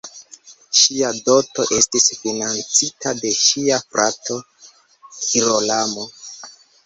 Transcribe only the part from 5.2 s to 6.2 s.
Girolamo.